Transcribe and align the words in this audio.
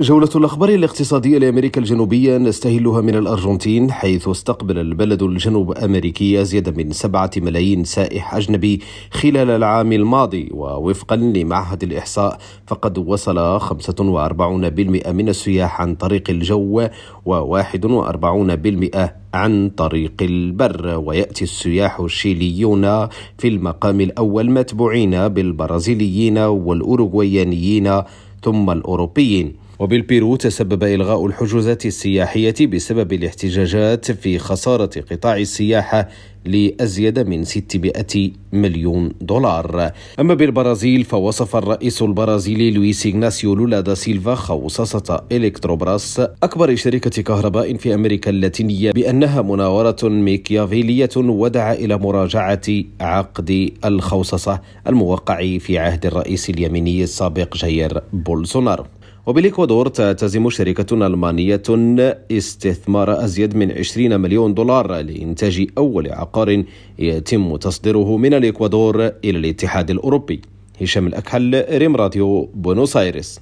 جولة 0.00 0.28
الأخبار 0.36 0.68
الاقتصادية 0.68 1.38
لأمريكا 1.38 1.80
الجنوبية 1.80 2.38
نستهلها 2.38 3.00
من 3.00 3.14
الأرجنتين 3.14 3.92
حيث 3.92 4.28
استقبل 4.28 4.78
البلد 4.78 5.22
الجنوب 5.22 5.72
أمريكي 5.78 6.40
أزيد 6.40 6.78
من 6.78 6.92
سبعة 6.92 7.30
ملايين 7.36 7.84
سائح 7.84 8.34
أجنبي 8.34 8.80
خلال 9.10 9.50
العام 9.50 9.92
الماضي 9.92 10.48
ووفقا 10.52 11.16
لمعهد 11.16 11.82
الإحصاء 11.82 12.38
فقد 12.66 12.98
وصل 12.98 13.60
45% 13.60 15.08
من 15.08 15.28
السياح 15.28 15.80
عن 15.80 15.94
طريق 15.94 16.30
الجو 16.30 16.88
و41% 17.26 18.98
عن 19.34 19.70
طريق 19.76 20.12
البر 20.22 20.98
ويأتي 20.98 21.44
السياح 21.44 22.00
الشيليون 22.00 23.08
في 23.38 23.48
المقام 23.48 24.00
الأول 24.00 24.50
متبوعين 24.50 25.28
بالبرازيليين 25.28 26.38
والأوروغويانيين 26.38 28.02
ثم 28.42 28.70
الأوروبيين. 28.70 29.63
وبالبيرو 29.78 30.36
تسبب 30.36 30.84
إلغاء 30.84 31.26
الحجوزات 31.26 31.86
السياحية 31.86 32.54
بسبب 32.66 33.12
الاحتجاجات 33.12 34.10
في 34.10 34.38
خسارة 34.38 34.90
قطاع 35.10 35.36
السياحة 35.36 36.08
لأزيد 36.44 37.18
من 37.18 37.44
600 37.44 38.30
مليون 38.52 39.12
دولار. 39.20 39.90
أما 40.20 40.34
بالبرازيل 40.34 41.04
فوصف 41.04 41.56
الرئيس 41.56 42.02
البرازيلي 42.02 42.70
لويس 42.70 43.06
إغناسيو 43.06 43.54
لولا 43.54 43.80
دا 43.80 43.94
سيلفا 43.94 44.34
خوصصة 44.34 45.24
إلكتروبراس 45.32 46.20
أكبر 46.42 46.74
شركة 46.74 47.22
كهرباء 47.22 47.76
في 47.76 47.94
أمريكا 47.94 48.30
اللاتينية 48.30 48.90
بأنها 48.90 49.42
مناورة 49.42 49.96
ميكيافيلية 50.02 51.10
ودعا 51.16 51.74
إلى 51.74 51.98
مراجعة 51.98 52.62
عقد 53.00 53.70
الخوصصة 53.84 54.60
الموقع 54.86 55.58
في 55.58 55.78
عهد 55.78 56.06
الرئيس 56.06 56.50
اليميني 56.50 57.02
السابق 57.02 57.56
جاير 57.56 58.00
بولسونارو 58.12 58.84
وبالإكوادور 59.26 59.88
تلتزم 59.88 60.50
شركة 60.50 61.06
ألمانية 61.06 61.62
استثمار 62.30 63.24
أزيد 63.24 63.56
من 63.56 63.72
20 63.72 64.20
مليون 64.20 64.54
دولار 64.54 64.86
لإنتاج 65.00 65.66
أول 65.78 66.12
عقار 66.12 66.64
يتم 66.98 67.56
تصديره 67.56 68.16
من 68.16 68.34
الإكوادور 68.34 68.96
إلى 69.24 69.38
الاتحاد 69.38 69.90
الأوروبي. 69.90 70.40
هشام 70.80 71.06
الأكحل 71.06 71.64
ريم 71.70 71.96
راديو 71.96 72.50
بونوس 72.54 72.96
آيرس 72.96 73.30